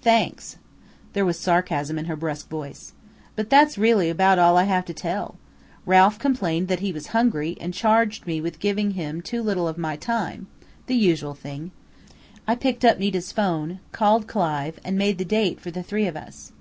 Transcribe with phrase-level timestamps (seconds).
[0.00, 0.58] "Thanks!"
[1.12, 2.92] There was sarcasm in her brusque voice.
[3.34, 5.34] "But that's really about all I have to tell.
[5.86, 9.76] Ralph complained that he was hungry and charged me with giving him too little of
[9.78, 10.46] my time
[10.86, 11.72] the usual thing.
[12.46, 16.16] I picked up Nita's phone, called Clive and made the date for the three of
[16.16, 16.52] us.